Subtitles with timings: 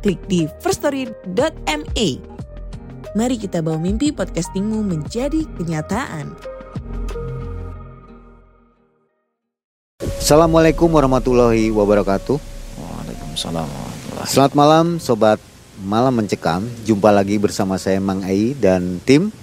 [0.00, 2.08] klik di firststory.me.
[3.10, 6.32] Mari kita bawa mimpi podcastingmu menjadi kenyataan.
[10.00, 12.38] Assalamualaikum warahmatullahi wabarakatuh.
[12.78, 15.40] Waalaikumsalam warahmatullahi Selamat malam sobat
[15.82, 16.62] Malam Mencekam.
[16.86, 19.34] Jumpa lagi bersama saya Mang Ai dan tim.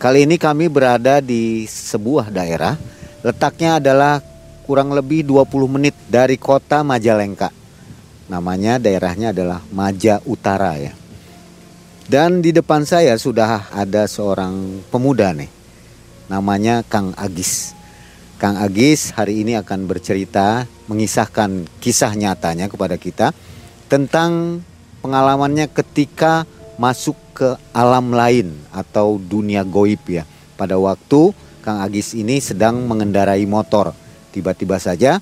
[0.00, 2.80] Kali ini kami berada di sebuah daerah.
[3.20, 4.24] Letaknya adalah
[4.64, 7.59] kurang lebih 20 menit dari kota Majalengka.
[8.30, 10.94] Namanya daerahnya adalah Maja Utara ya.
[12.06, 15.50] Dan di depan saya sudah ada seorang pemuda nih.
[16.30, 17.74] Namanya Kang Agis.
[18.38, 23.34] Kang Agis hari ini akan bercerita mengisahkan kisah nyatanya kepada kita
[23.90, 24.62] tentang
[25.02, 26.46] pengalamannya ketika
[26.78, 30.22] masuk ke alam lain atau dunia goib ya.
[30.54, 31.34] Pada waktu
[31.66, 33.90] Kang Agis ini sedang mengendarai motor,
[34.30, 35.18] tiba-tiba saja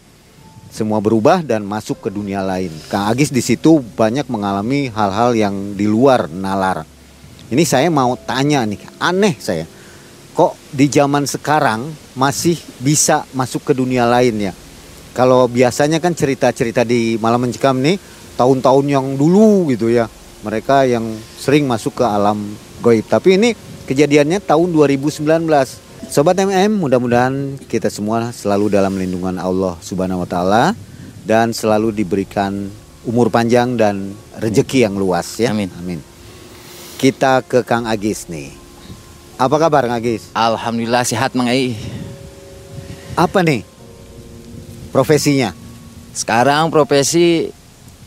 [0.69, 2.71] semua berubah dan masuk ke dunia lain.
[2.93, 6.85] Kang Agis di situ banyak mengalami hal-hal yang di luar nalar.
[7.49, 9.65] Ini saya mau tanya nih, aneh saya.
[10.37, 14.53] Kok di zaman sekarang masih bisa masuk ke dunia lain ya?
[15.17, 17.99] Kalau biasanya kan cerita-cerita di Malam Mencekam nih
[18.39, 20.07] tahun-tahun yang dulu gitu ya.
[20.47, 23.03] Mereka yang sering masuk ke alam goib.
[23.11, 23.51] Tapi ini
[23.91, 25.88] kejadiannya tahun 2019.
[26.07, 30.79] Sobat MM, mudah-mudahan kita semua selalu dalam lindungan Allah Subhanahu wa taala
[31.27, 32.71] dan selalu diberikan
[33.03, 35.51] umur panjang dan rezeki yang luas ya.
[35.51, 35.67] Amin.
[35.75, 35.99] Amin.
[37.03, 38.55] Kita ke Kang Agis nih.
[39.43, 40.31] Apa kabar Kang Agis?
[40.39, 41.75] Alhamdulillah sehat Mang Ai.
[43.19, 43.67] Apa nih
[44.95, 45.51] profesinya?
[46.15, 47.51] Sekarang profesi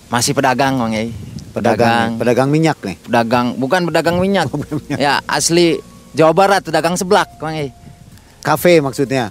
[0.08, 1.12] masih pedagang Mang Ai.
[1.52, 2.96] Pedagang, pedagang minyak nih.
[3.04, 4.48] Pedagang bukan pedagang minyak.
[4.56, 4.96] Oh, minyak.
[4.96, 5.84] Ya asli
[6.16, 7.81] Jawa Barat pedagang seblak Mang Ai.
[8.42, 9.30] Kafe maksudnya.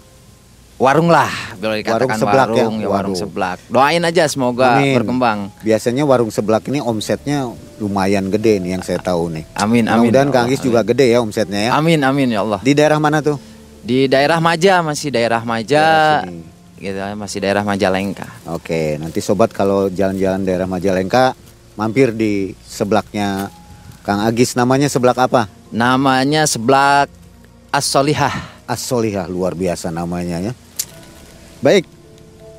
[0.81, 1.29] Warung lah,
[1.61, 2.65] boleh dikatakan Warung seblak ya?
[2.65, 3.21] warung, ya, warung Waduh.
[3.21, 3.59] seblak.
[3.69, 4.97] Doain aja semoga Amin.
[4.97, 5.53] berkembang.
[5.61, 9.45] Biasanya warung seblak ini omsetnya lumayan gede nih yang saya tahu nih.
[9.61, 10.09] Amin amin.
[10.09, 11.71] Mudah-mudahan ya Kang Agis juga gede ya omsetnya ya.
[11.77, 12.65] Amin amin ya Allah.
[12.65, 13.37] Di daerah mana tuh?
[13.85, 15.85] Di daerah Maja masih daerah Maja.
[16.25, 16.81] Daerah.
[16.81, 18.25] Gitu masih daerah Majalengka.
[18.49, 21.37] Oke, nanti sobat kalau jalan-jalan daerah Majalengka
[21.77, 23.53] mampir di seblaknya
[24.01, 25.45] Kang Agis namanya seblak apa?
[25.69, 27.13] Namanya seblak
[27.69, 28.60] As-Solihah.
[28.71, 30.53] As-Solihah luar biasa namanya ya.
[31.59, 31.85] Baik.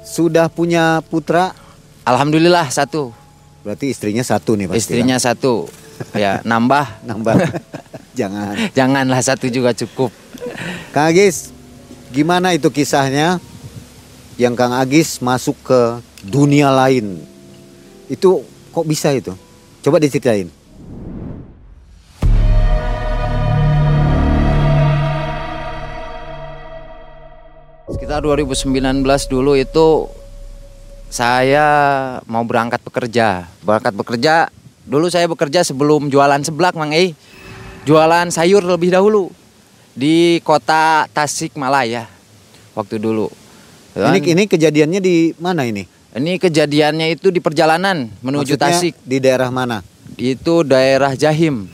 [0.04, 1.56] Sudah punya putra,
[2.04, 3.16] Alhamdulillah satu.
[3.62, 4.80] berarti istrinya satu nih pasti.
[4.82, 5.70] Istrinya satu.
[6.18, 7.06] Ya, nambah.
[7.06, 7.36] nambah.
[8.20, 8.58] Jangan.
[8.76, 10.12] Janganlah satu juga cukup.
[10.92, 11.54] Kang Agis,
[12.12, 13.40] gimana itu kisahnya
[14.36, 15.82] yang Kang Agis masuk ke
[16.26, 17.22] dunia lain?
[18.12, 18.44] Itu
[18.74, 19.32] kok bisa itu?
[19.86, 20.50] Coba diceritain.
[28.22, 30.08] 2019 dulu itu
[31.12, 31.68] saya
[32.30, 33.50] mau berangkat bekerja.
[33.66, 34.48] Berangkat bekerja,
[34.88, 37.18] dulu saya bekerja sebelum jualan seblak, Mang Ei.
[37.84, 39.34] Jualan sayur lebih dahulu
[39.98, 42.06] di kota Tasikmalaya
[42.78, 43.28] waktu dulu.
[43.98, 45.84] Ini ini kejadiannya di mana ini?
[46.12, 48.94] ini kejadiannya itu di perjalanan menuju Maksudnya Tasik.
[49.04, 49.80] Di daerah mana?
[50.20, 51.72] Itu daerah Jahim.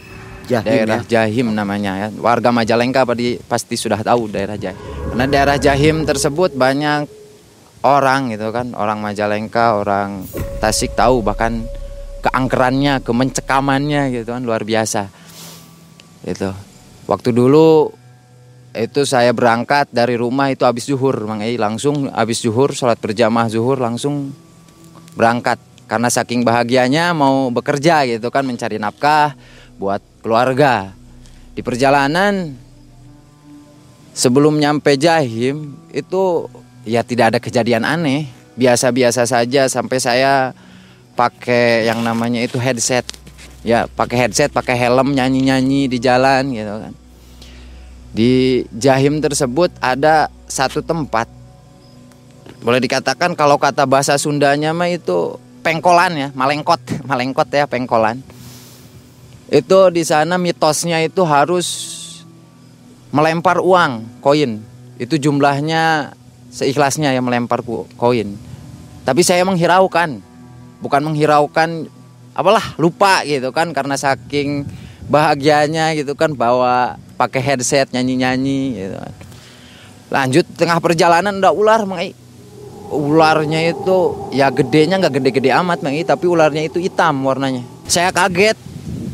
[0.48, 1.08] Jahim daerah ya?
[1.08, 2.08] Jahim namanya ya.
[2.18, 4.80] Warga Majalengka padi- pasti sudah tahu daerah Jahim.
[5.14, 7.06] Karena daerah Jahim tersebut banyak
[7.84, 10.24] orang gitu kan, orang Majalengka, orang
[10.58, 11.62] Tasik tahu bahkan
[12.26, 15.12] keangkerannya, kemencekamannya gitu kan luar biasa.
[16.26, 16.50] Itu.
[17.08, 17.94] Waktu dulu
[18.74, 23.48] itu saya berangkat dari rumah itu habis zuhur, Mang Ei, langsung habis zuhur sholat berjamaah
[23.50, 24.34] zuhur langsung
[25.18, 29.34] berangkat karena saking bahagianya mau bekerja gitu kan mencari nafkah
[29.78, 30.92] buat keluarga.
[31.58, 32.54] Di perjalanan
[34.14, 36.46] sebelum nyampe Jahim itu
[36.86, 40.54] ya tidak ada kejadian aneh, biasa-biasa saja sampai saya
[41.18, 43.06] pakai yang namanya itu headset.
[43.66, 46.94] Ya, pakai headset, pakai helm nyanyi-nyanyi di jalan gitu kan.
[48.14, 51.38] Di Jahim tersebut ada satu tempat
[52.58, 56.80] boleh dikatakan kalau kata bahasa Sundanya mah itu pengkolan ya, malengkot,
[57.10, 58.20] malengkot ya pengkolan.
[59.48, 61.68] Itu di sana mitosnya itu harus
[63.16, 64.60] melempar uang, koin.
[65.00, 66.12] Itu jumlahnya
[66.52, 67.64] seikhlasnya ya melempar
[67.96, 68.36] koin.
[69.08, 70.20] Tapi saya menghiraukan,
[70.84, 71.88] bukan menghiraukan
[72.36, 74.68] apalah lupa gitu kan karena saking
[75.08, 79.00] bahagianya gitu kan bawa pakai headset nyanyi-nyanyi gitu.
[80.12, 82.12] Lanjut tengah perjalanan udah ular Mang Ai.
[82.88, 87.64] Ularnya itu ya gedenya nggak gede-gede amat Mang Ai, tapi ularnya itu hitam warnanya.
[87.88, 88.67] Saya kaget.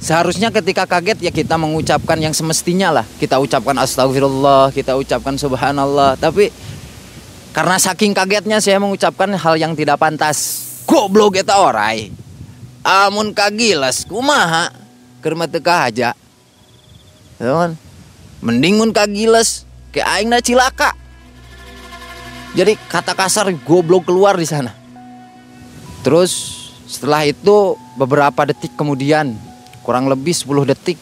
[0.04, 3.06] Seharusnya ketika kaget ya kita mengucapkan yang semestinya lah.
[3.24, 6.20] Kita ucapkan astagfirullah, kita ucapkan subhanallah.
[6.20, 6.52] Tapi
[7.56, 10.68] karena saking kagetnya saya mengucapkan hal yang tidak pantas.
[10.84, 12.12] Goblok eta orai.
[12.84, 14.76] Amun kagilas kumaha
[15.24, 16.12] keur mah teu kahaja.
[17.40, 17.80] Teman.
[18.44, 19.64] Mending mun kagiles
[19.96, 20.92] ke aing na cilaka.
[22.60, 24.76] Jadi kata kasar goblok keluar di sana.
[26.04, 26.60] Terus
[26.92, 29.53] setelah itu beberapa detik kemudian
[29.84, 30.98] kurang lebih 10 detik.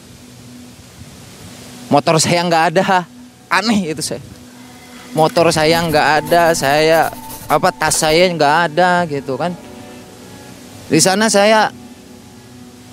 [1.88, 3.06] Motor saya nggak ada.
[3.46, 4.20] Aneh itu saya.
[5.14, 7.12] Motor saya nggak ada saya
[7.46, 9.54] apa tas saya nggak ada gitu kan.
[10.90, 11.70] Di sana saya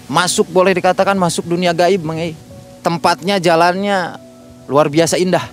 [0.08, 2.36] masuk boleh dikatakan masuk dunia gaib mengai
[2.86, 4.20] tempatnya jalannya
[4.68, 5.48] luar biasa indah.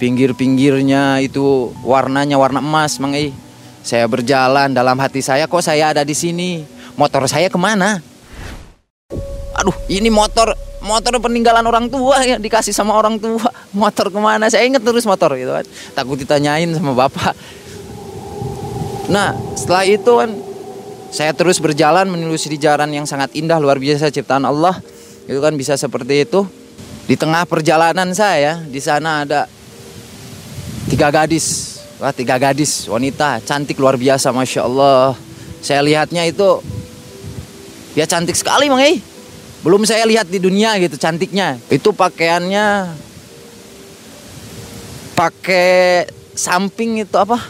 [0.00, 3.30] Pinggir-pinggirnya itu warnanya warna emas mengai
[3.84, 6.64] saya berjalan dalam hati saya kok saya ada di sini?
[6.96, 8.00] Motor saya ke mana
[9.64, 10.52] aduh ini motor
[10.84, 13.48] motor peninggalan orang tua ya dikasih sama orang tua.
[13.72, 14.52] Motor ke mana?
[14.52, 15.64] Saya inget terus motor gitu kan.
[15.96, 17.32] Takut ditanyain sama bapak.
[19.08, 20.30] Nah setelah itu kan
[21.08, 24.76] saya terus berjalan menelusuri jalan yang sangat indah luar biasa ciptaan Allah.
[25.24, 26.44] Itu kan bisa seperti itu.
[27.08, 29.48] Di tengah perjalanan saya di sana ada
[30.92, 31.80] tiga gadis.
[31.96, 35.16] Wah tiga gadis wanita cantik luar biasa masya Allah.
[35.64, 36.60] Saya lihatnya itu
[37.96, 39.13] ya cantik sekali mang eh
[39.64, 41.56] belum saya lihat di dunia gitu cantiknya.
[41.72, 42.92] Itu pakaiannya
[45.16, 46.04] pakai
[46.36, 47.40] samping itu apa?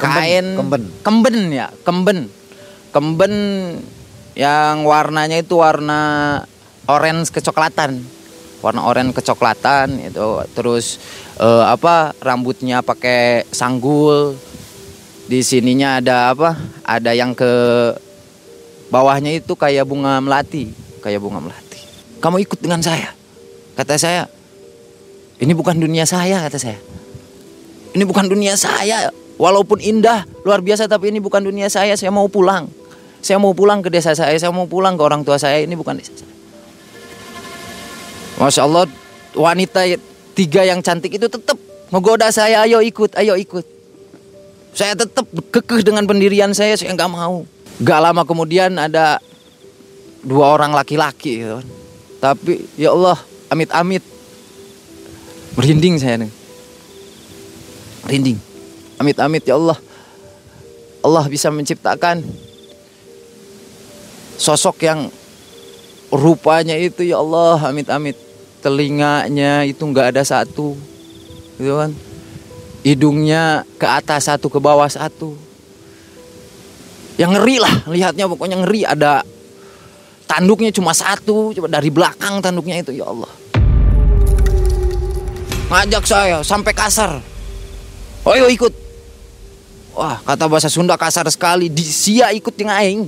[0.00, 0.56] Kain.
[0.56, 0.82] kemben.
[1.04, 2.32] kemben ya kemben.
[2.88, 3.34] Kemben
[4.32, 6.40] yang warnanya itu warna
[6.88, 8.00] orange kecoklatan.
[8.64, 10.40] Warna orange kecoklatan itu.
[10.56, 10.96] Terus
[11.36, 14.40] eh, apa rambutnya pakai sanggul.
[15.28, 16.56] Di sininya ada apa?
[16.80, 17.52] Ada yang ke
[18.88, 21.82] bawahnya itu kayak bunga melati kayak bunga melati.
[22.22, 23.10] Kamu ikut dengan saya.
[23.74, 24.30] Kata saya
[25.42, 26.78] ini bukan dunia saya kata saya.
[27.98, 29.10] Ini bukan dunia saya.
[29.42, 31.98] Walaupun indah luar biasa tapi ini bukan dunia saya.
[31.98, 32.70] Saya mau pulang.
[33.18, 34.38] Saya mau pulang ke desa saya.
[34.38, 35.58] Saya mau pulang ke orang tua saya.
[35.58, 36.30] Ini bukan desa saya.
[38.38, 38.86] Masya Allah
[39.34, 39.82] wanita
[40.38, 41.58] tiga yang cantik itu tetap
[41.90, 42.62] menggoda saya.
[42.62, 43.66] Ayo ikut ayo ikut.
[44.78, 46.78] Saya tetap kekeh dengan pendirian saya.
[46.78, 47.42] Saya nggak mau.
[47.82, 49.18] Gak lama kemudian ada
[50.22, 51.66] dua orang laki-laki gitu kan.
[52.22, 53.18] tapi ya Allah
[53.52, 54.00] amit-amit.
[55.52, 56.32] Merinding saya nih.
[58.08, 58.38] Merinding.
[58.96, 59.76] Amit-amit ya Allah.
[61.02, 62.22] Allah bisa menciptakan
[64.38, 65.10] sosok yang
[66.08, 68.16] rupanya itu ya Allah amit-amit.
[68.62, 70.78] Telinganya itu nggak ada satu
[71.58, 71.90] gitu kan.
[72.86, 75.34] Hidungnya ke atas satu ke bawah satu.
[77.18, 78.86] Yang ngeri lah lihatnya pokoknya ngeri.
[78.86, 79.26] Ada
[80.32, 83.28] tanduknya cuma satu coba dari belakang tanduknya itu ya Allah.
[85.68, 87.20] Ngajak saya sampai kasar.
[88.24, 88.72] Oh yo ikut.
[89.92, 91.68] Wah kata bahasa Sunda kasar sekali.
[91.68, 93.04] Di sia ikut dengan aing.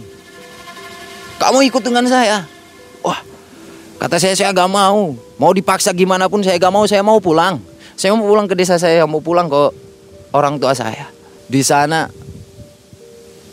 [1.41, 2.45] Kamu ikut dengan saya?
[3.01, 3.21] Wah
[3.97, 5.17] kata saya saya gak mau.
[5.41, 6.85] Mau dipaksa gimana pun saya gak mau.
[6.85, 7.57] Saya mau pulang.
[7.97, 9.63] Saya mau pulang ke desa saya mau pulang ke
[10.37, 11.09] orang tua saya.
[11.49, 12.05] Di sana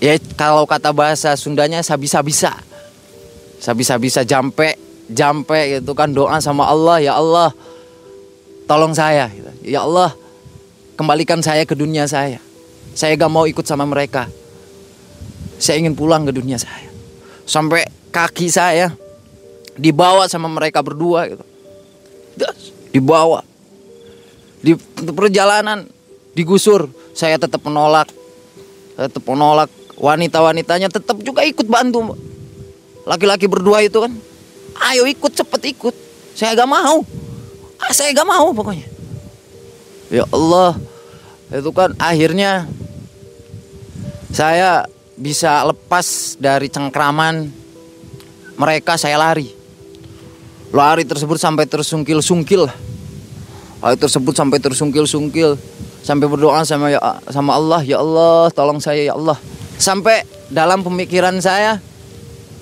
[0.03, 2.70] ya kalau kata bahasa Sundanya sabisa-bisa
[3.61, 4.73] sabisa-bisa jampe
[5.05, 7.53] jampe gitu kan doa sama Allah ya Allah
[8.65, 9.51] tolong saya gitu.
[9.61, 10.17] ya Allah
[11.01, 12.37] kembalikan saya ke dunia saya.
[12.93, 14.29] Saya gak mau ikut sama mereka.
[15.57, 16.93] Saya ingin pulang ke dunia saya.
[17.49, 18.93] Sampai kaki saya
[19.79, 21.45] dibawa sama mereka berdua gitu.
[22.93, 23.41] Dibawa.
[24.61, 24.77] Di
[25.09, 25.89] perjalanan
[26.37, 26.85] digusur.
[27.17, 28.11] Saya tetap menolak.
[28.99, 29.73] Tetap menolak.
[29.97, 32.13] Wanita-wanitanya tetap juga ikut bantu
[33.05, 34.13] laki-laki berdua itu kan
[34.91, 35.95] ayo ikut cepet ikut.
[36.31, 37.03] Saya gak mau.
[37.77, 38.87] Ah, saya gak mau pokoknya.
[40.11, 40.75] Ya Allah
[41.51, 42.67] itu kan akhirnya
[44.31, 44.87] saya
[45.19, 47.51] bisa lepas dari cengkraman
[48.55, 49.51] mereka saya lari.
[50.71, 52.63] Lari tersebut sampai tersungkil-sungkil.
[53.83, 55.59] Lari tersebut sampai tersungkil-sungkil.
[56.01, 56.97] Sampai berdoa sama ya
[57.29, 59.37] sama Allah ya Allah tolong saya ya Allah.
[59.77, 61.77] Sampai dalam pemikiran saya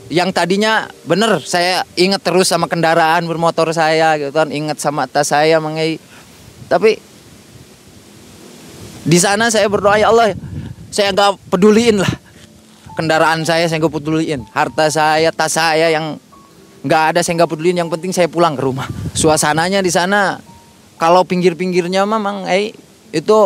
[0.09, 5.29] yang tadinya bener saya ingat terus sama kendaraan bermotor saya gitu kan ingat sama tas
[5.29, 6.01] saya mengai
[6.65, 6.97] tapi
[9.05, 10.33] di sana saya berdoa ya Allah
[10.89, 12.09] saya nggak peduliin lah
[12.99, 14.43] kendaraan saya saya nggak peduliin.
[14.51, 16.19] Harta saya tas saya yang
[16.83, 17.79] nggak ada saya nggak peduliin.
[17.79, 18.91] Yang penting saya pulang ke rumah.
[19.15, 20.35] Suasananya di sana
[20.99, 22.75] kalau pinggir-pinggirnya memang eh
[23.15, 23.39] itu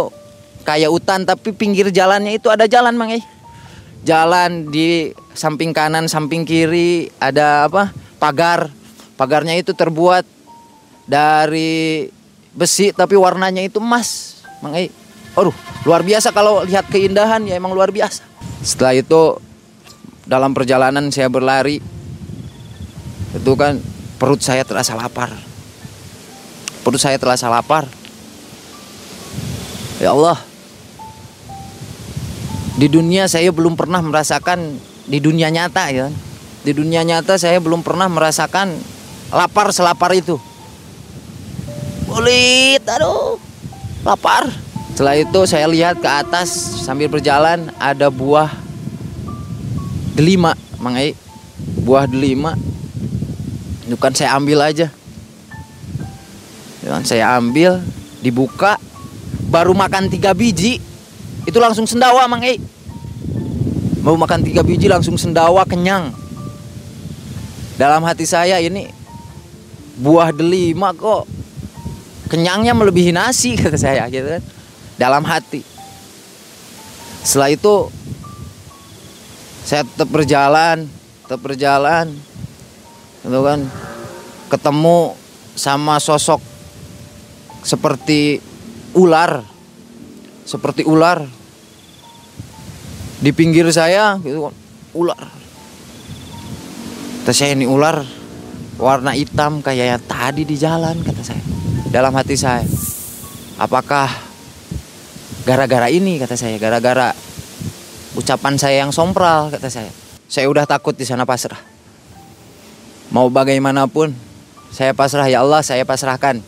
[0.65, 3.13] kayak hutan tapi pinggir jalannya itu ada jalan mang
[4.03, 7.89] jalan di samping kanan samping kiri ada apa?
[8.19, 8.69] Pagar.
[9.15, 10.27] Pagarnya itu terbuat
[11.07, 12.07] dari
[12.53, 14.39] besi tapi warnanya itu emas.
[14.59, 14.91] Mang eh
[15.33, 15.55] aduh
[15.87, 18.23] luar biasa kalau lihat keindahan ya emang luar biasa.
[18.61, 19.39] Setelah itu
[20.23, 21.83] dalam perjalanan saya berlari
[23.33, 23.79] itu kan
[24.19, 25.31] perut saya terasa lapar.
[26.83, 27.87] Perut saya terasa lapar.
[29.99, 30.52] Ya Allah
[32.73, 36.07] di dunia saya belum pernah merasakan di dunia nyata ya.
[36.63, 38.73] Di dunia nyata saya belum pernah merasakan
[39.29, 40.39] lapar selapar itu.
[42.09, 43.37] Kulit aduh
[44.01, 44.49] lapar.
[44.93, 46.53] Setelah itu saya lihat ke atas
[46.85, 48.53] sambil berjalan ada buah
[50.13, 51.17] delima Mang Ai
[51.83, 52.59] buah delima.
[53.87, 54.87] Itu kan saya ambil aja.
[56.83, 57.79] Ya kan saya ambil
[58.19, 58.75] dibuka
[59.47, 60.92] baru makan tiga biji
[61.43, 62.59] itu langsung sendawa Mang Ai
[64.03, 66.11] mau makan tiga biji langsung sendawa kenyang.
[67.79, 68.91] Dalam hati saya ini
[69.97, 71.25] buah delima kok.
[72.27, 74.43] Kenyangnya melebihi nasi kata saya gitu kan.
[74.99, 75.63] Dalam hati.
[77.23, 77.87] Setelah itu
[79.63, 80.91] saya tetap berjalan,
[81.23, 82.11] tetap berjalan,
[83.23, 83.59] itu kan.
[84.51, 85.15] Ketemu
[85.55, 86.43] sama sosok
[87.63, 88.43] seperti
[88.93, 89.41] ular,
[90.43, 91.23] seperti ular.
[93.23, 94.55] Di pinggir saya, gitu kan
[94.93, 95.23] ular.
[97.23, 98.03] Kata saya ini ular
[98.75, 101.43] warna hitam kayak yang tadi di jalan kata saya.
[101.87, 102.67] Dalam hati saya
[103.55, 104.09] apakah
[105.47, 107.15] gara-gara ini kata saya gara-gara
[108.19, 109.91] ucapan saya yang sompral kata saya.
[110.27, 111.59] Saya udah takut di sana pasrah.
[113.13, 114.11] Mau bagaimanapun
[114.73, 116.43] saya pasrah ya Allah saya pasrahkan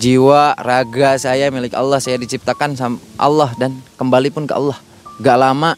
[0.00, 4.78] jiwa raga saya milik Allah saya diciptakan sama Allah dan kembali pun ke Allah
[5.20, 5.76] gak lama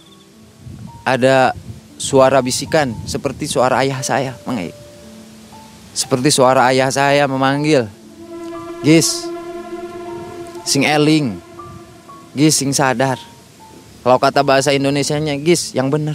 [1.03, 1.53] ada
[1.99, 4.71] suara bisikan seperti suara ayah saya mengai
[5.93, 7.91] seperti suara ayah saya memanggil
[8.81, 9.29] Gis
[10.65, 11.51] sing eling
[12.31, 13.19] Gis sing sadar.
[14.07, 16.15] Kalau kata bahasa Indonesianya Gis yang benar.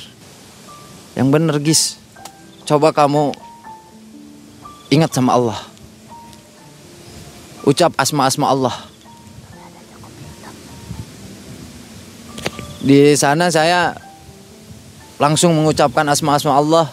[1.14, 2.00] Yang benar Gis.
[2.64, 3.36] Coba kamu
[4.90, 5.60] ingat sama Allah.
[7.66, 8.76] Ucap asma-asma Allah.
[12.86, 13.98] Di sana saya
[15.18, 16.86] langsung mengucapkan asma-asma Allah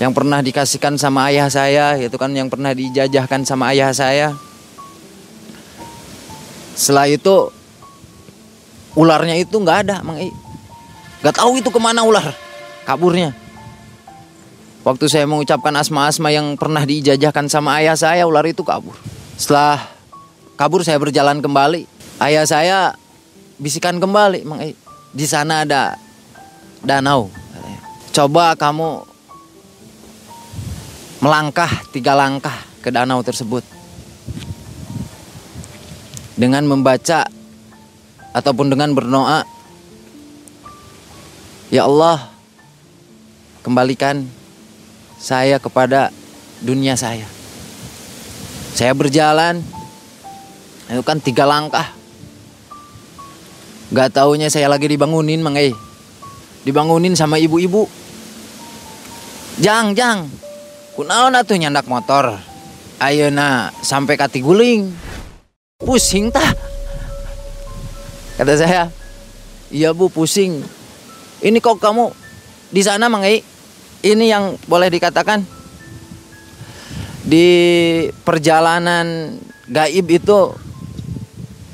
[0.00, 4.32] yang pernah dikasihkan sama ayah saya, itu kan yang pernah dijajahkan sama ayah saya.
[6.72, 7.52] Setelah itu
[8.96, 10.16] ularnya itu nggak ada, Mang
[11.20, 12.32] tahu itu ke mana ular,
[12.88, 13.36] kaburnya.
[14.80, 18.96] Waktu saya mengucapkan asma-asma yang pernah diijajahkan sama ayah saya, ular itu kabur.
[19.36, 19.84] Setelah
[20.56, 21.84] kabur saya berjalan kembali.
[22.16, 22.78] Ayah saya
[23.60, 24.72] bisikan kembali, Mang I.
[25.12, 26.00] Di sana ada
[26.80, 27.28] danau.
[28.10, 29.04] Coba kamu
[31.20, 33.60] melangkah tiga langkah ke danau tersebut
[36.40, 37.28] dengan membaca
[38.32, 39.44] ataupun dengan berdoa
[41.70, 42.26] Ya Allah
[43.62, 44.26] kembalikan
[45.20, 46.08] saya kepada
[46.64, 47.28] dunia saya.
[48.72, 49.60] Saya berjalan
[50.88, 51.92] itu kan tiga langkah.
[53.92, 55.76] Gak taunya saya lagi dibangunin mang eh.
[56.64, 57.84] Dibangunin sama ibu-ibu.
[59.60, 60.24] Jang, jang.
[60.96, 62.40] Kunaon atuh nyandak motor?
[63.00, 64.92] Ayeuna sampai kati guling
[65.80, 66.52] pusing tah
[68.36, 68.92] kata saya.
[69.72, 70.60] Iya bu pusing.
[71.40, 72.12] Ini kok kamu
[72.68, 73.40] di sana mangai
[74.00, 75.44] ini yang boleh dikatakan
[77.20, 77.48] di
[78.24, 79.36] perjalanan
[79.68, 80.56] gaib itu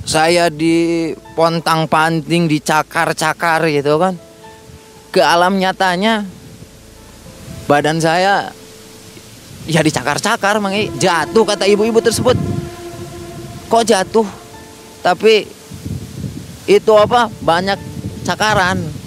[0.07, 4.15] saya di pontang panting dicakar-cakar gitu kan.
[5.11, 6.27] Ke alam nyatanya
[7.67, 8.51] badan saya
[9.67, 12.39] ya dicakar-cakar mangai jatuh kata ibu-ibu tersebut.
[13.67, 14.27] Kok jatuh?
[15.03, 15.47] Tapi
[16.67, 17.31] itu apa?
[17.43, 17.79] Banyak
[18.27, 19.06] cakaran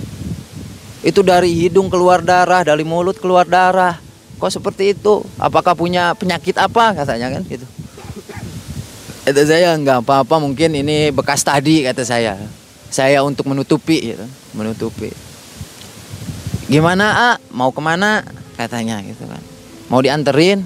[1.00, 4.00] itu dari hidung keluar darah dari mulut keluar darah.
[4.40, 5.20] Kok seperti itu?
[5.36, 7.68] Apakah punya penyakit apa katanya kan gitu.
[9.28, 12.40] Itu saya nggak apa-apa mungkin ini bekas tadi kata saya.
[12.90, 14.26] Saya untuk menutupi gitu.
[14.56, 15.12] Menutupi.
[16.72, 18.24] Gimana ah mau ke mana?
[18.60, 19.40] katanya gitu kan.
[19.88, 20.60] Mau dianterin?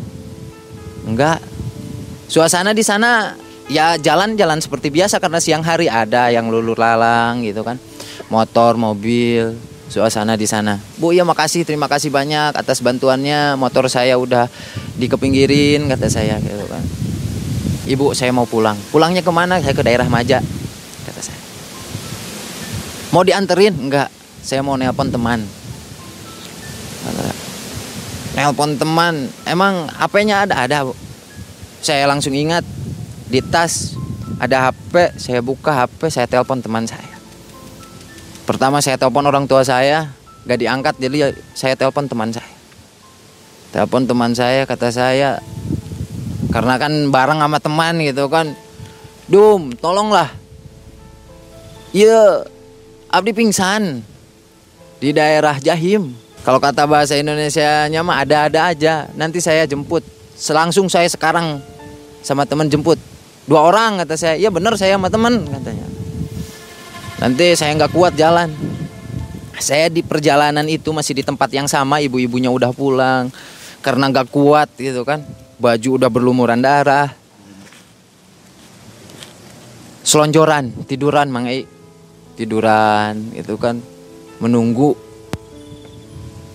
[1.05, 1.37] Enggak.
[2.25, 3.37] Suasana di sana
[3.69, 7.77] ya jalan-jalan seperti biasa karena siang hari ada yang lulur lalang gitu kan.
[8.33, 9.53] Motor, mobil,
[9.93, 10.81] suasana di sana.
[10.97, 13.53] Bu, ya makasih, terima kasih banyak atas bantuannya.
[13.62, 14.50] Motor saya udah
[14.97, 16.81] dikepinggirin, kata saya gitu kan.
[17.85, 18.73] Ibu, saya mau pulang.
[18.89, 19.62] Pulangnya ke mana?
[19.62, 20.41] Saya ke daerah Maja,
[21.05, 21.41] kata saya.
[23.13, 23.77] Mau dianterin?
[23.77, 24.09] Enggak,
[24.41, 25.45] saya mau nelpon teman.
[28.33, 30.65] Nelpon teman, emang HP-nya ada?
[30.65, 30.97] Ada, Bu.
[31.85, 32.65] Saya langsung ingat
[33.29, 33.93] di tas
[34.41, 37.12] ada HP, saya buka HP, saya telepon teman saya.
[38.43, 40.12] Pertama saya telepon orang tua saya,
[40.43, 42.51] gak diangkat, jadi saya telepon teman saya.
[43.71, 45.39] Telepon teman saya, kata saya,
[46.51, 48.51] karena kan bareng sama teman gitu kan,
[49.31, 50.27] Dum, tolonglah.
[51.95, 52.43] Iya,
[53.07, 54.03] Abdi pingsan
[55.00, 56.12] di daerah Jahim.
[56.43, 59.07] Kalau kata bahasa Indonesia-nya mah ada-ada aja.
[59.15, 60.03] Nanti saya jemput.
[60.35, 61.63] Selangsung saya sekarang
[62.19, 63.00] sama teman jemput.
[63.47, 64.35] Dua orang kata saya.
[64.35, 65.82] Iya bener saya sama teman katanya.
[67.23, 68.51] Nanti saya nggak kuat jalan.
[69.55, 72.03] Saya di perjalanan itu masih di tempat yang sama.
[72.03, 73.31] Ibu-ibunya udah pulang
[73.79, 75.23] karena nggak kuat gitu kan.
[75.55, 77.07] Baju udah berlumuran darah.
[80.03, 81.63] Selonjoran, tiduran Mang Ei.
[82.35, 83.79] Tiduran itu kan
[84.43, 84.97] menunggu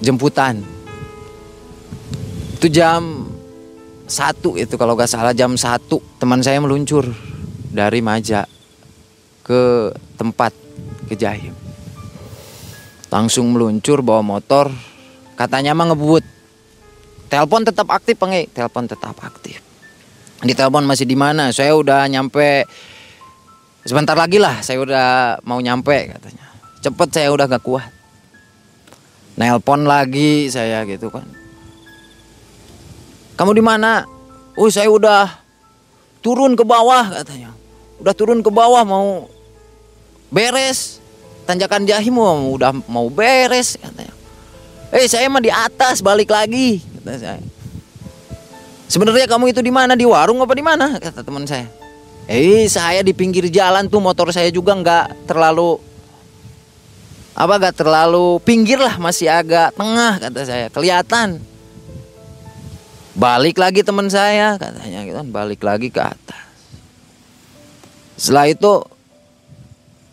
[0.05, 0.63] jemputan
[2.59, 3.27] itu jam
[4.11, 7.07] satu itu kalau gak salah jam satu teman saya meluncur
[7.71, 8.43] dari Maja
[9.47, 10.51] ke tempat
[11.07, 11.55] ke Jahim
[13.09, 14.69] langsung meluncur bawa motor
[15.37, 16.25] katanya mah ngebut.
[17.29, 19.61] Telepon tetap aktif pengen telepon tetap aktif.
[20.41, 21.53] Di telepon masih di mana?
[21.53, 22.65] Saya udah nyampe.
[23.85, 25.07] Sebentar lagi lah saya udah
[25.45, 26.47] mau nyampe katanya.
[26.81, 27.91] Cepet saya udah gak kuat.
[29.37, 31.25] Nelpon lagi saya gitu kan.
[33.39, 34.03] Kamu di mana?
[34.59, 35.31] Oh saya udah
[36.25, 37.55] turun ke bawah katanya.
[38.01, 39.31] Udah turun ke bawah mau
[40.33, 41.01] beres.
[41.49, 44.13] Tanjakan jahim udah mau beres katanya.
[44.93, 47.43] Eh saya mah di atas balik lagi kata saya.
[48.89, 49.93] Sebenarnya kamu itu di mana?
[49.97, 50.97] Di warung apa di mana?
[50.97, 51.69] Kata teman saya.
[52.29, 55.81] Eh saya di pinggir jalan tuh motor saya juga nggak terlalu
[57.39, 60.67] apa gak terlalu pinggir lah masih agak tengah kata saya.
[60.75, 61.39] Kelihatan.
[63.15, 65.29] Balik lagi teman saya katanya gitu kan.
[65.31, 66.43] Balik lagi ke atas.
[68.19, 68.83] Setelah itu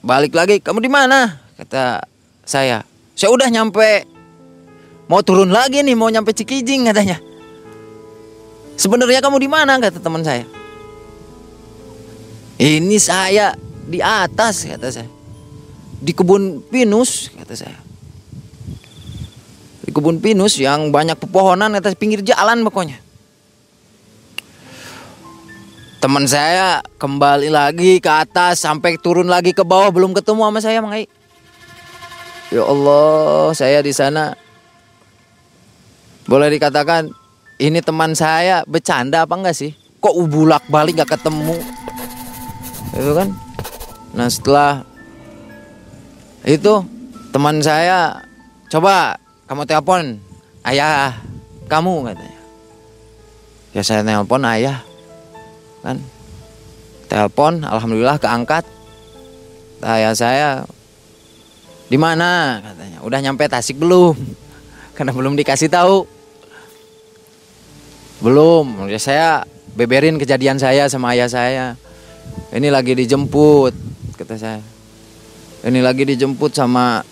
[0.05, 1.41] balik lagi kamu di mana?
[1.57, 2.05] kata
[2.45, 2.85] saya.
[3.17, 4.05] Saya udah nyampe.
[5.09, 7.17] Mau turun lagi nih mau nyampe Cikijing katanya.
[8.77, 9.81] Sebenarnya kamu di mana?
[9.81, 10.45] kata teman saya.
[12.61, 13.57] Ini saya
[13.89, 15.09] di atas kata saya.
[15.97, 17.79] Di kebun pinus kata saya.
[19.81, 23.04] Di kebun pinus yang banyak pepohonan atas pinggir jalan pokoknya
[26.05, 30.77] teman saya kembali lagi ke atas sampai turun lagi ke bawah belum ketemu sama saya
[30.77, 31.09] Mang Ai.
[32.53, 34.37] Ya Allah, saya di sana
[36.29, 37.09] boleh dikatakan
[37.57, 39.73] ini teman saya bercanda apa enggak sih?
[39.97, 41.57] Kok ubulak balik gak ketemu?
[42.93, 43.33] Itu kan.
[44.13, 44.85] Nah setelah
[46.45, 46.85] itu
[47.33, 48.21] teman saya
[48.69, 49.17] coba
[49.49, 50.21] kamu telepon
[50.69, 51.17] ayah
[51.65, 52.39] kamu katanya
[53.73, 54.85] ya saya telepon ayah
[55.85, 56.01] kan.
[57.05, 58.65] Telepon alhamdulillah keangkat.
[59.85, 60.49] Ayah saya
[61.85, 62.57] di mana?
[62.65, 62.99] Katanya.
[63.05, 64.17] Udah nyampe Tasik belum?
[64.97, 66.09] Karena belum dikasih tahu.
[68.25, 68.89] Belum.
[68.89, 69.29] Ya saya
[69.77, 71.77] beberin kejadian saya sama ayah saya.
[72.49, 73.77] Ini lagi dijemput
[74.17, 74.63] kata saya.
[75.61, 77.05] Ini lagi dijemput sama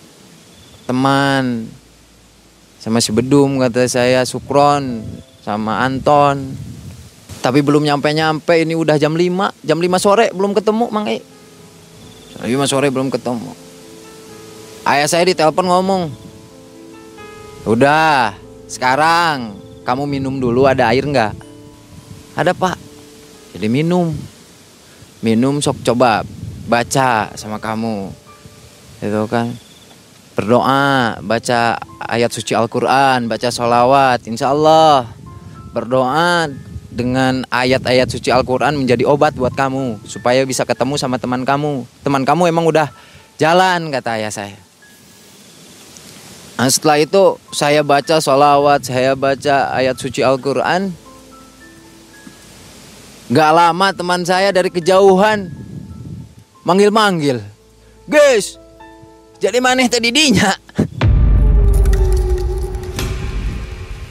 [0.90, 1.70] teman
[2.82, 4.26] sama si Bedum kata saya.
[4.26, 5.06] Sukron
[5.46, 6.73] sama Anton
[7.44, 11.20] tapi belum nyampe-nyampe ini udah jam 5 jam 5 sore belum ketemu Mang E
[12.40, 13.52] jam 5 sore belum ketemu.
[14.88, 16.08] Ayah saya ditelepon ngomong
[17.68, 18.36] udah
[18.72, 21.36] sekarang kamu minum dulu ada air nggak?
[22.40, 22.80] Ada pak.
[23.54, 24.16] Jadi minum.
[25.20, 26.24] Minum sok coba
[26.68, 28.12] baca sama kamu.
[29.04, 29.52] Itu kan.
[30.34, 35.06] Berdoa baca ayat suci Al-Quran baca sholawat insya Allah.
[35.76, 36.50] Berdoa
[36.94, 42.24] dengan ayat-ayat suci Al-Quran menjadi obat buat kamu supaya bisa ketemu sama teman kamu teman
[42.24, 42.94] kamu emang udah
[43.42, 44.58] jalan kata ayah saya
[46.56, 50.94] nah, setelah itu saya baca sholawat saya baca ayat suci Al-Quran
[53.34, 55.50] Gak lama teman saya dari kejauhan
[56.62, 57.42] manggil-manggil
[58.06, 58.62] guys
[59.44, 60.56] jadi maneh tadi dinya.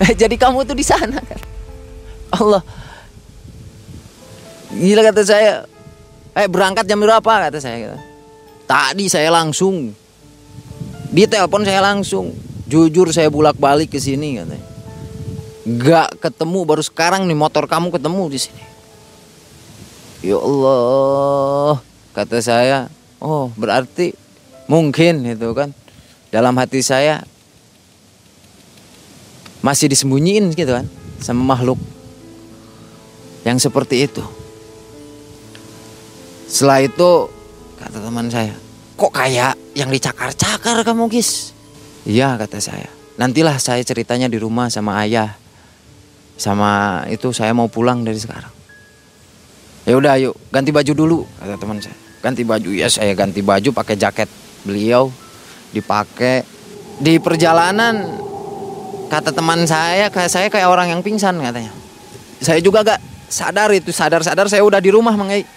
[0.21, 1.52] Jadi kamu tuh di sana kan.
[2.33, 2.63] Allah.
[4.73, 5.55] Gila kata saya.
[6.33, 8.01] Eh berangkat jam berapa kata saya.
[8.65, 9.93] Tadi saya langsung
[11.13, 12.33] Di telepon saya langsung,
[12.65, 14.65] jujur saya bolak-balik ke sini katanya.
[15.69, 18.65] Gak ketemu baru sekarang nih motor kamu ketemu di sini.
[20.25, 21.85] Ya Allah,
[22.17, 22.89] kata saya,
[23.21, 24.17] oh berarti
[24.73, 25.77] mungkin itu kan
[26.33, 27.29] dalam hati saya
[29.61, 30.89] masih disembunyiin gitu kan
[31.21, 31.77] sama makhluk
[33.43, 34.23] yang seperti itu.
[36.47, 37.11] Setelah itu
[37.81, 38.55] kata teman saya,
[38.95, 41.57] kok kayak yang dicakar-cakar kamu gis?
[42.05, 42.91] Iya kata saya.
[43.17, 45.39] Nantilah saya ceritanya di rumah sama ayah.
[46.37, 48.51] Sama itu saya mau pulang dari sekarang.
[49.83, 51.97] Ya udah yuk ganti baju dulu kata teman saya.
[52.23, 54.31] Ganti baju ya saya ganti baju pakai jaket
[54.63, 55.11] beliau
[55.75, 56.47] dipakai
[57.03, 58.15] di perjalanan
[59.11, 61.73] kata teman saya kayak saya kayak orang yang pingsan katanya.
[62.43, 65.49] Saya juga gak sadar itu sadar-sadar saya udah di rumah mengai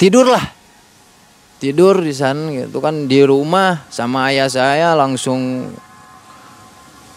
[0.00, 0.56] tidurlah.
[1.58, 5.66] Tidur di sana gitu kan di rumah sama ayah saya langsung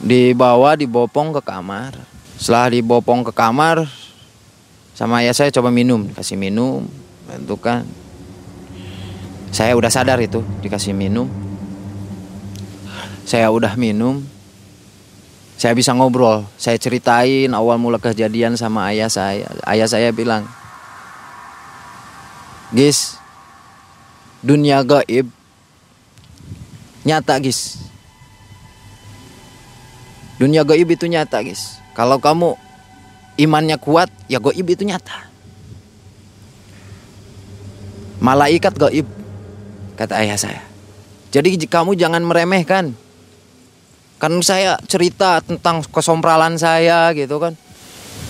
[0.01, 1.93] dibawa dibopong ke kamar.
[2.41, 3.85] Setelah dibopong ke kamar
[4.97, 6.89] sama ayah saya coba minum kasih minum
[7.29, 7.85] itu kan.
[9.53, 11.29] Saya udah sadar itu dikasih minum.
[13.29, 14.25] Saya udah minum
[15.61, 20.49] saya bisa ngobrol saya ceritain awal mula kejadian sama ayah saya ayah saya bilang
[22.73, 23.21] guys
[24.41, 25.29] dunia gaib
[27.05, 27.77] nyata guys
[30.41, 32.57] dunia gaib itu nyata guys kalau kamu
[33.41, 35.27] imannya kuat, ya goib itu nyata.
[38.21, 39.07] Malaikat goib,
[39.97, 40.61] kata ayah saya.
[41.33, 42.93] Jadi kamu jangan meremehkan.
[44.21, 47.57] Kan saya cerita tentang kesompralan saya gitu kan.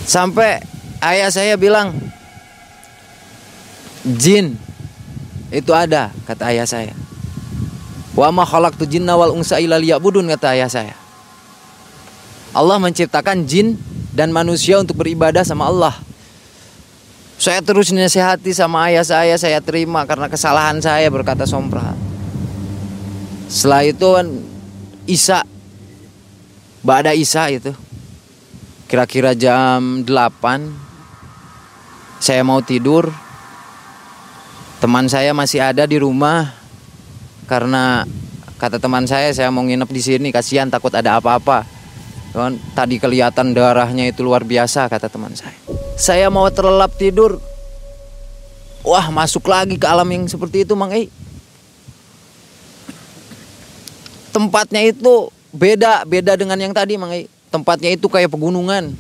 [0.07, 0.63] Sampai
[1.03, 1.91] ayah saya bilang,
[4.07, 4.55] jin
[5.51, 6.95] itu ada, kata ayah saya.
[8.15, 10.95] Wa ma khalaqtu jinna wal unsa illa liya'budun kata ayah saya.
[12.55, 13.75] Allah menciptakan jin
[14.15, 15.95] dan manusia untuk beribadah sama Allah.
[17.35, 21.95] Saya terus nasihati sama ayah saya, saya terima karena kesalahan saya berkata sompra.
[23.51, 24.27] Setelah itu kan
[25.09, 25.43] Isa,
[26.81, 27.77] Bada Isa itu,
[28.89, 30.09] kira-kira jam 8,
[32.17, 33.13] saya mau tidur,
[34.81, 36.49] teman saya masih ada di rumah,
[37.45, 38.01] karena
[38.57, 41.69] kata teman saya saya mau nginep di sini, kasihan takut ada apa-apa.
[42.33, 45.53] Kan tadi kelihatan darahnya itu luar biasa kata teman saya.
[46.01, 47.37] Saya mau terlelap tidur.
[48.81, 51.13] Wah, masuk lagi ke alam yang seperti itu, Mang Ei.
[54.33, 57.13] Tempatnya itu beda, beda dengan yang tadi, Mang.
[57.51, 58.95] Tempatnya itu kayak pegunungan.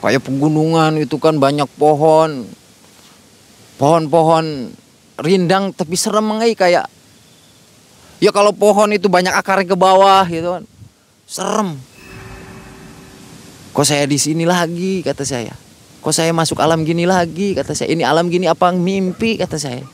[0.00, 2.48] Kayak pegunungan itu kan banyak pohon.
[3.80, 4.72] Pohon-pohon
[5.20, 6.88] rindang tapi serem, Mang kayak
[8.20, 10.64] Ya kalau pohon itu banyak akarnya ke bawah gitu kan.
[11.24, 11.80] Serem
[13.70, 15.54] Kok saya di sini lagi kata saya.
[16.02, 17.88] Kok saya masuk alam gini lagi kata saya.
[17.94, 19.86] Ini alam gini apa mimpi kata saya.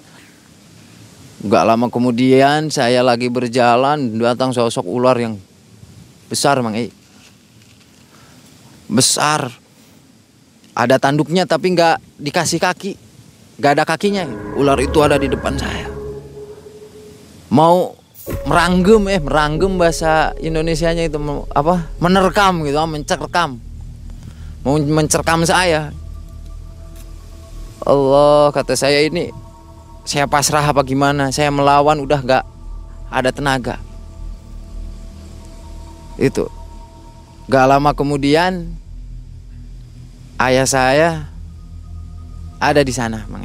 [1.44, 5.36] Gak lama kemudian saya lagi berjalan datang sosok ular yang
[6.32, 6.88] besar Mang E.
[8.88, 9.52] Besar.
[10.76, 12.92] Ada tanduknya tapi nggak dikasih kaki.
[13.60, 14.24] Gak ada kakinya.
[14.56, 15.88] Ular itu ada di depan saya.
[17.52, 17.96] Mau
[18.48, 21.18] meranggem eh meranggem bahasa Indonesianya itu
[21.54, 23.62] apa menerkam gitu mencerkam
[24.66, 25.94] mau mencerkam saya
[27.86, 29.30] Allah kata saya ini
[30.06, 31.34] saya pasrah apa gimana?
[31.34, 32.44] Saya melawan udah gak
[33.10, 33.82] ada tenaga.
[36.14, 36.46] Itu.
[37.50, 38.70] Gak lama kemudian
[40.38, 41.10] ayah saya
[42.56, 43.44] ada di sana Mang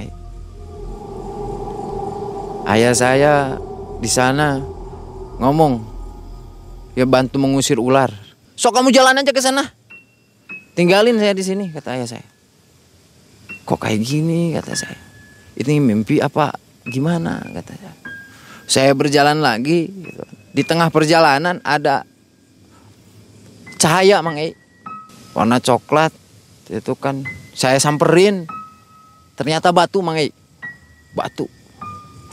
[2.69, 3.59] ayah saya
[3.99, 4.63] di sana
[5.41, 5.81] ngomong
[6.93, 8.13] ya bantu mengusir ular.
[8.53, 9.65] Sok kamu jalan aja ke sana.
[10.77, 12.27] Tinggalin saya di sini kata ayah saya.
[13.65, 14.53] Kok kayak gini?
[14.53, 15.10] kata saya
[15.61, 16.57] ini mimpi apa
[16.89, 17.93] gimana kata saya
[18.65, 20.23] saya berjalan lagi gitu.
[20.55, 22.07] di tengah perjalanan ada
[23.77, 24.57] cahaya mang e.
[25.37, 26.13] warna coklat
[26.71, 27.21] itu kan
[27.53, 28.49] saya samperin
[29.37, 30.33] ternyata batu mang e.
[31.13, 31.45] batu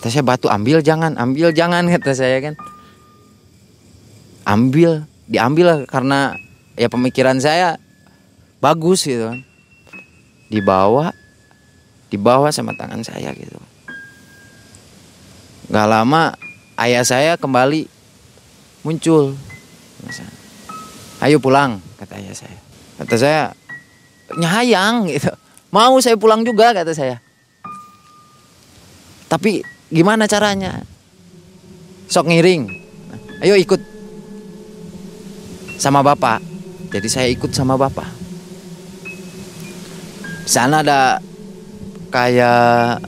[0.00, 2.54] kata saya batu ambil jangan ambil jangan kata saya kan
[4.48, 6.32] ambil diambil karena
[6.78, 7.76] ya pemikiran saya
[8.64, 9.44] bagus gitu kan
[10.48, 11.12] dibawa
[12.08, 13.56] dibawa sama tangan saya gitu.
[15.68, 16.32] Nggak lama
[16.80, 17.88] ayah saya kembali
[18.84, 19.36] muncul.
[21.20, 22.58] Ayo pulang kata ayah saya.
[22.98, 23.42] Kata saya
[24.36, 25.32] nyayang gitu.
[25.68, 27.20] Mau saya pulang juga kata saya.
[29.28, 29.60] Tapi
[29.92, 30.80] gimana caranya?
[32.08, 32.64] Sok ngiring.
[33.44, 33.80] Ayo ikut
[35.76, 36.40] sama bapak.
[36.88, 38.08] Jadi saya ikut sama bapak.
[40.48, 41.20] Di sana ada
[42.08, 43.04] kayak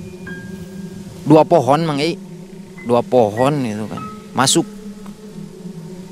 [1.25, 2.01] dua pohon mang
[2.85, 4.03] dua pohon itu kan.
[4.33, 4.67] Masuk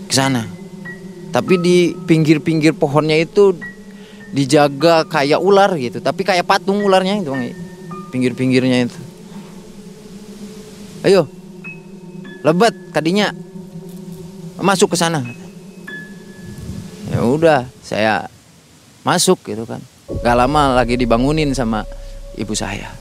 [0.09, 0.44] ke sana.
[1.29, 3.57] Tapi di pinggir-pinggir pohonnya itu
[4.33, 6.01] dijaga kayak ular gitu.
[6.01, 7.53] Tapi kayak patung ularnya itu mang
[8.11, 8.98] pinggir-pinggirnya itu.
[11.05, 11.29] Ayo.
[12.42, 13.31] Lebat tadinya.
[14.59, 15.22] Masuk ke sana.
[17.09, 18.27] Ya udah saya
[19.07, 19.81] masuk gitu kan.
[20.24, 21.85] Gak lama lagi dibangunin sama
[22.38, 22.94] ibu saya.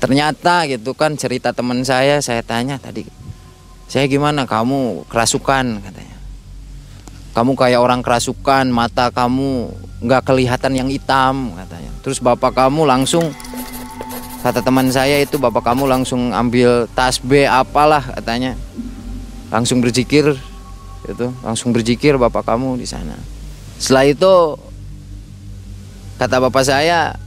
[0.00, 3.24] Ternyata gitu kan cerita teman saya saya tanya tadi
[3.88, 4.48] saya gimana?
[4.48, 6.18] Kamu kerasukan katanya.
[7.34, 9.70] Kamu kayak orang kerasukan mata kamu
[10.04, 11.90] nggak kelihatan yang hitam katanya.
[12.00, 13.34] Terus bapak kamu langsung
[14.44, 18.54] kata teman saya itu bapak kamu langsung ambil tasbih apalah katanya.
[19.50, 20.34] Langsung berzikir
[21.04, 23.18] itu langsung berzikir bapak kamu di sana.
[23.76, 24.34] Setelah itu
[26.16, 27.18] kata bapak saya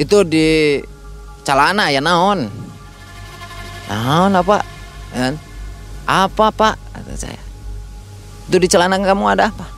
[0.00, 0.80] itu di
[1.44, 2.48] calana ya naon?
[3.92, 4.64] Naon apa?
[5.12, 5.36] Kan?
[6.08, 6.80] Apa pak?
[6.96, 7.42] Kata saya.
[8.48, 9.68] Itu di celana kamu ada apa?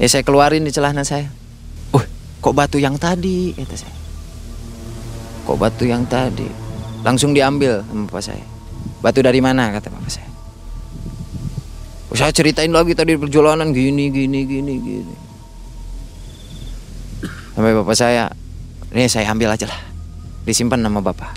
[0.00, 1.28] Ya saya keluarin di celana saya.
[1.92, 2.00] Uh
[2.40, 3.52] kok batu yang tadi?
[3.52, 3.96] Kata saya.
[5.44, 6.48] Kok batu yang tadi?
[7.04, 8.46] Langsung diambil sama bapak saya.
[9.04, 9.68] Batu dari mana?
[9.68, 10.30] Kata bapak saya.
[12.08, 15.16] Oh, saya ceritain lagi tadi perjalanan gini gini gini gini.
[17.52, 18.32] Sampai bapak saya
[18.92, 19.80] ini saya ambil aja lah.
[20.44, 21.32] Disimpan nama bapak.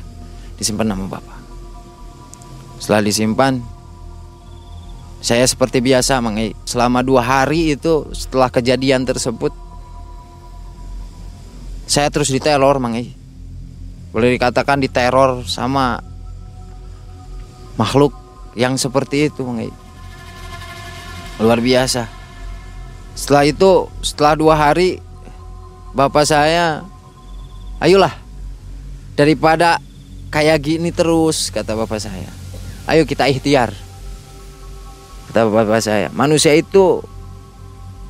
[0.60, 1.40] Disimpan nama bapak.
[2.80, 3.64] Setelah disimpan
[5.26, 6.22] saya seperti biasa
[6.70, 9.50] selama dua hari itu setelah kejadian tersebut
[11.90, 12.94] saya terus diteror Mang
[14.14, 15.98] boleh dikatakan diteror sama
[17.74, 18.14] makhluk
[18.54, 19.66] yang seperti itu Mang
[21.42, 22.08] luar biasa.
[23.16, 25.00] Setelah itu setelah dua hari
[25.96, 26.86] bapak saya
[27.80, 28.14] ayolah
[29.16, 29.80] daripada
[30.32, 32.28] kayak gini terus kata bapak saya.
[32.86, 33.72] Ayo kita ikhtiar
[35.32, 36.08] kata bapak saya.
[36.12, 37.02] Manusia itu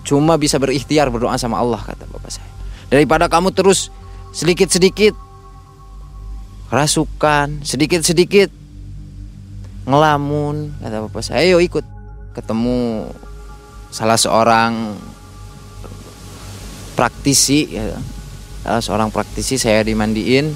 [0.06, 2.50] cuma bisa berikhtiar berdoa sama Allah kata bapak saya.
[2.90, 3.90] Daripada kamu terus
[4.36, 5.14] sedikit-sedikit
[6.74, 8.50] rasukan sedikit-sedikit
[9.86, 11.46] ngelamun kata bapak saya.
[11.46, 11.86] Ayo ikut
[12.34, 13.10] ketemu
[13.94, 14.98] salah seorang
[16.98, 17.96] praktisi ya.
[18.66, 20.50] Salah seorang praktisi saya dimandiin.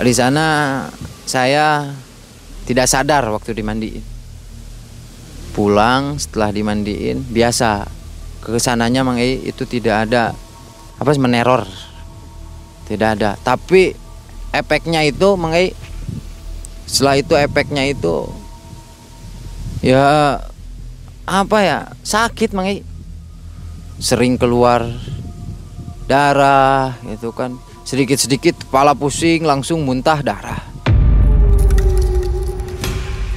[0.00, 0.82] Di sana
[1.22, 1.86] saya
[2.66, 4.02] tidak sadar waktu dimandiin.
[5.54, 7.86] Pulang setelah dimandiin biasa.
[8.42, 10.34] Ke sananya mang itu tidak ada
[10.98, 11.62] apa meneror.
[12.90, 13.38] Tidak ada.
[13.38, 13.94] Tapi
[14.50, 15.54] efeknya itu mang
[16.90, 18.26] setelah itu efeknya itu
[19.78, 20.42] ya
[21.22, 22.82] apa ya sakit mang
[24.02, 24.90] sering keluar
[26.10, 27.54] darah gitu kan.
[27.86, 30.58] Sedikit-sedikit kepala pusing langsung muntah darah.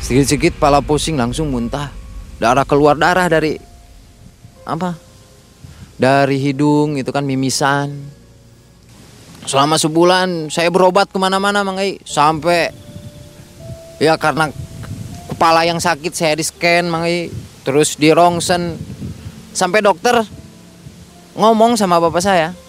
[0.02, 1.94] Sedikit-sedikit kepala pusing langsung muntah
[2.42, 2.66] darah.
[2.66, 3.62] Keluar darah dari
[4.66, 4.98] apa?
[6.02, 7.94] Dari hidung itu kan mimisan.
[9.46, 12.02] Selama sebulan saya berobat ke mana-mana Mang Ei.
[12.08, 12.72] sampai
[14.00, 14.50] ya karena
[15.30, 17.30] kepala yang sakit saya di scan Mang Ei.
[17.62, 18.82] terus di rongsen.
[19.54, 20.18] Sampai dokter
[21.38, 22.63] ngomong sama bapak saya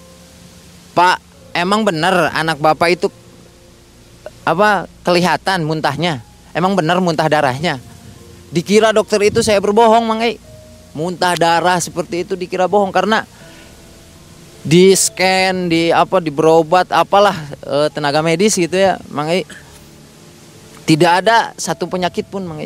[0.94, 1.18] Pak
[1.52, 3.06] emang benar anak bapak itu
[4.46, 6.22] apa kelihatan muntahnya?
[6.54, 7.82] Emang benar muntah darahnya?
[8.54, 10.22] Dikira dokter itu saya berbohong Mang
[10.94, 13.26] muntah darah seperti itu dikira bohong karena
[14.62, 19.28] di scan di apa di berobat apalah e, tenaga medis gitu ya Mang
[20.86, 22.62] tidak ada satu penyakit pun Mang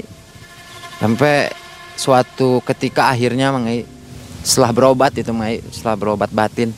[1.01, 1.51] sampai
[1.97, 3.67] suatu ketika akhirnya Mang
[4.45, 6.71] setelah berobat itu Mang setelah berobat batin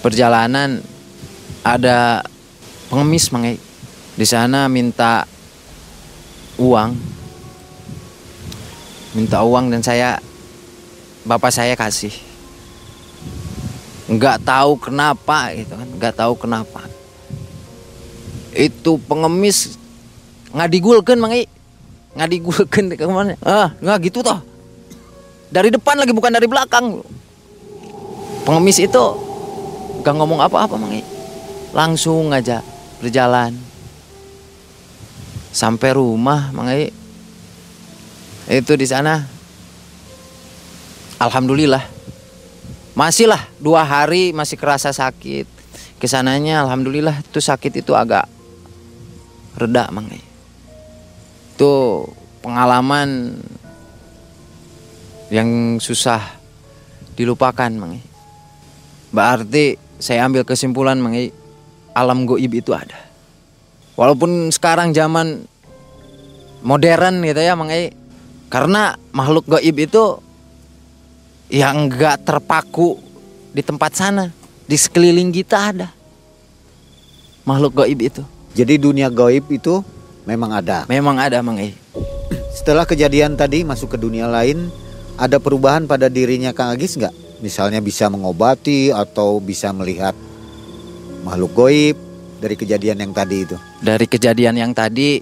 [0.00, 0.80] perjalanan
[1.60, 2.24] ada
[2.88, 3.60] pengemis Mang Ei.
[4.16, 5.24] di sana minta
[6.60, 6.92] uang.
[9.16, 10.20] Minta uang dan saya
[11.24, 12.12] bapak saya kasih.
[14.10, 16.84] Nggak tahu kenapa gitu kan nggak tahu kenapa.
[18.50, 19.78] Itu pengemis
[20.50, 21.46] ngadigulkan mang I
[22.18, 23.38] ngadigulkan ke mana?
[23.44, 24.42] Ah nggak gitu toh.
[25.50, 27.02] Dari depan lagi bukan dari belakang.
[28.42, 29.29] Pengemis itu
[30.00, 30.96] gak ngomong apa-apa mang
[31.70, 32.64] langsung aja
[32.98, 33.54] berjalan.
[35.50, 36.70] Sampai rumah mang
[38.50, 39.26] itu di sana.
[41.20, 41.84] Alhamdulillah.
[42.96, 45.46] Masih lah dua hari masih kerasa sakit.
[46.00, 48.24] Ke sananya alhamdulillah itu sakit itu agak
[49.54, 50.08] reda mang
[51.60, 52.08] itu
[52.40, 53.36] pengalaman
[55.28, 56.40] yang susah
[57.12, 58.00] dilupakan Mang.
[59.12, 61.28] Berarti saya ambil kesimpulan Mang I,
[61.92, 62.96] alam goib itu ada.
[63.94, 65.44] Walaupun sekarang zaman
[66.64, 67.92] modern gitu ya Mang I,
[68.48, 70.18] karena makhluk goib itu
[71.52, 72.96] yang enggak terpaku
[73.52, 74.32] di tempat sana,
[74.64, 75.88] di sekeliling kita ada.
[77.44, 78.22] Makhluk goib itu
[78.56, 79.84] Jadi dunia gaib itu
[80.24, 80.88] memang ada.
[80.88, 81.76] memang ada Mang I.
[82.56, 84.72] Setelah kejadian tadi masuk ke dunia lain,
[85.20, 87.19] ada perubahan pada dirinya Kang Agis nggak?
[87.40, 90.12] Misalnya bisa mengobati atau bisa melihat
[91.20, 91.96] makhluk goib
[92.40, 93.56] dari kejadian yang tadi itu.
[93.80, 95.20] dari kejadian yang tadi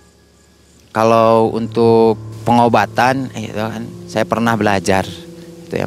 [0.90, 5.06] kalau untuk pengobatan eh, itu kan saya pernah belajar
[5.66, 5.86] itu ya.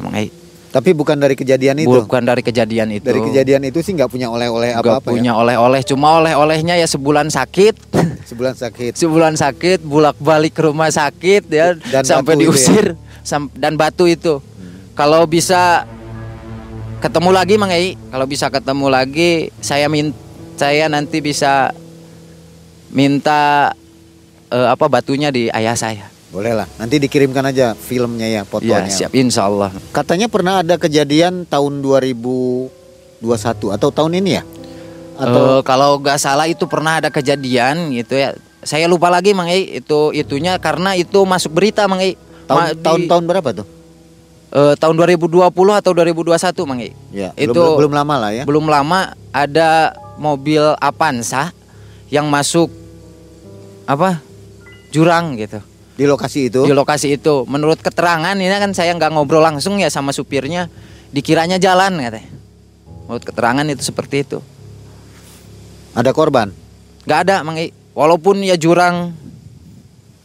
[0.72, 1.92] Tapi bukan dari kejadian itu.
[2.00, 5.84] bukan dari kejadian itu Dari kejadian itu sih nggak punya oleh-oleh Nggak apa-apa punya oleh-oleh
[5.84, 8.04] cuma oleh-olehnya ya sebulan sakit ya.
[8.32, 8.96] Sebulan sakit.
[8.96, 12.48] sebulan sakit bulak balik ke rumah sakit ya Dan sampai ya?
[12.48, 14.40] diusir Sam- dan batu itu
[14.92, 15.84] kalau bisa
[17.02, 20.14] ketemu lagi Mang Ai, kalau bisa ketemu lagi saya min
[20.54, 21.74] saya nanti bisa
[22.88, 23.72] minta
[24.48, 26.64] eh, apa batunya di ayah saya Boleh lah.
[26.78, 28.88] Nanti dikirimkan aja filmnya ya, ya fotonya.
[28.88, 32.70] siap insya Allah Katanya pernah ada kejadian tahun 2021
[33.68, 34.42] atau tahun ini ya?
[35.14, 38.32] Atau Eh, kalau nggak salah itu pernah ada kejadian gitu ya.
[38.62, 42.16] Saya lupa lagi Mang Ei, itu itunya karena itu masuk berita Mang Ei.
[42.48, 43.66] Ma- tahun di- tahun tahun berapa tuh?
[44.52, 45.40] Eh, tahun 2020
[45.72, 46.92] atau 2021 Mang Ei.
[47.10, 48.44] Ya, Itu- belum belum lama lah ya.
[48.44, 51.50] Belum lama ada mobil Avanza
[52.12, 52.68] yang masuk
[53.88, 54.20] apa?
[54.92, 55.56] jurang gitu.
[55.96, 56.68] Di lokasi itu.
[56.68, 57.48] Di lokasi itu.
[57.48, 60.68] Menurut keterangan ini kan saya nggak ngobrol langsung ya sama supirnya,
[61.16, 62.28] dikiranya jalan katanya.
[63.08, 64.38] Menurut keterangan itu seperti itu.
[65.96, 66.52] Ada korban.
[67.08, 67.72] nggak ada Mang I.
[67.96, 69.16] Walaupun ya jurang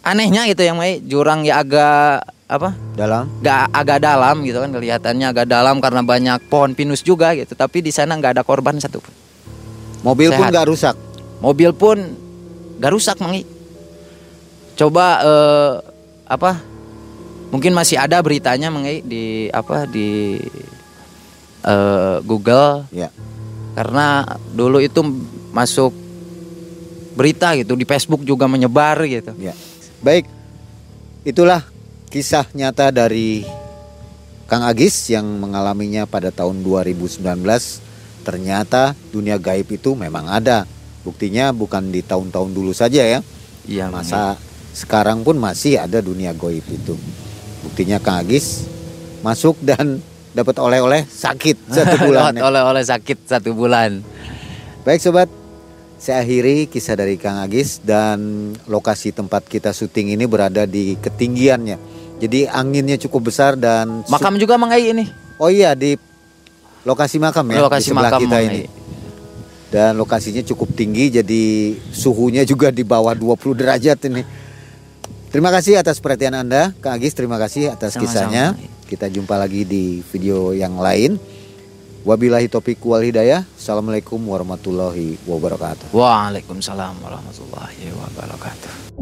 [0.04, 1.00] anehnya gitu yang Mang I.
[1.00, 2.72] jurang ya agak apa?
[2.96, 3.28] Dalam.
[3.44, 7.54] nggak agak dalam gitu kan kelihatannya agak dalam karena banyak pohon pinus juga gitu.
[7.54, 9.12] Tapi di sana nggak ada korban satu pun.
[10.02, 10.52] Mobil pun Sehat.
[10.56, 10.96] nggak rusak.
[11.44, 11.98] Mobil pun
[12.80, 13.44] nggak rusak Mang I.
[14.80, 15.72] Coba eh,
[16.24, 16.64] apa?
[17.52, 20.40] Mungkin masih ada beritanya Mang I, di apa di
[21.68, 23.12] eh, Google Ya.
[23.76, 24.24] karena
[24.56, 25.04] dulu itu
[25.52, 25.92] masuk
[27.18, 29.36] berita gitu di Facebook juga menyebar gitu.
[29.36, 29.52] Ya.
[30.00, 30.32] Baik.
[31.28, 31.66] Itulah
[32.08, 33.44] kisah nyata dari
[34.48, 37.20] Kang Agis yang mengalaminya pada tahun 2019.
[38.24, 40.64] Ternyata dunia gaib itu memang ada.
[41.04, 43.20] Buktinya bukan di tahun-tahun dulu saja ya.
[43.68, 44.40] Iya, Masa
[44.72, 46.96] sekarang pun masih ada dunia gaib itu.
[47.64, 48.68] Buktinya Kang Agis
[49.20, 50.00] masuk dan
[50.32, 52.32] dapat oleh-oleh sakit satu bulan.
[52.40, 52.48] ya.
[52.48, 54.00] oleh-oleh sakit satu bulan.
[54.88, 55.28] Baik sobat,
[56.00, 61.97] saya akhiri kisah dari Kang Agis dan lokasi tempat kita syuting ini berada di ketinggiannya.
[62.18, 65.06] Jadi anginnya cukup besar dan Makam juga Mang Ai ini.
[65.38, 65.94] Oh iya di
[66.82, 68.62] lokasi makam ya Lokasi di sebelah makam kita ini.
[69.68, 71.44] Dan lokasinya cukup tinggi jadi
[71.92, 74.24] suhunya juga di bawah 20 derajat ini.
[75.28, 77.12] Terima kasih atas perhatian Anda, Kang Agis.
[77.12, 78.46] Terima kasih atas Sama-sama, kisahnya.
[78.88, 81.20] Kita jumpa lagi di video yang lain.
[82.08, 83.44] Wabillahi taufiq wal hidayah.
[83.60, 85.92] Assalamualaikum warahmatullahi wabarakatuh.
[85.92, 88.97] Waalaikumsalam warahmatullahi wabarakatuh.